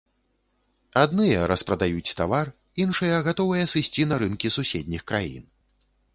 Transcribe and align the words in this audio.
Адныя 1.01 1.43
распрадаюць 1.51 2.15
тавар, 2.21 2.51
іншыя 2.85 3.21
гатовыя 3.29 3.69
сысці 3.75 4.09
на 4.15 4.21
рынкі 4.27 4.53
суседніх 4.59 5.07
краін. 5.13 5.47